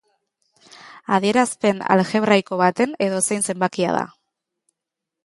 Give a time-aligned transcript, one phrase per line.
[1.17, 4.03] Adierazpen aljebraiko baten edozein zenbakia da.